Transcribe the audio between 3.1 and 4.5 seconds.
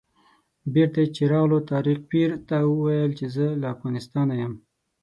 چې زه له افغانستانه